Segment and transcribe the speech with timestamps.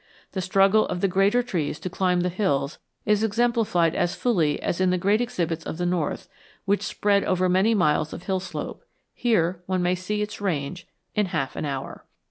[0.31, 4.81] The struggle of the greater trees to climb the hills is exemplified as fully as
[4.81, 6.27] in the great exhibits of the north,
[6.65, 8.83] which spread over many miles of hill slope;
[9.13, 12.03] here one may see its range in half an hour.